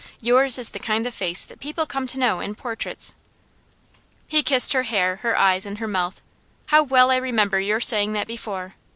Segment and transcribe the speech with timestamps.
[0.19, 3.13] Yours is the kind of face that people come to know in portraits.'
[4.27, 6.21] He kissed her hair, and her eyes, and her mouth.
[6.69, 8.73] 'How well I remember your saying that before!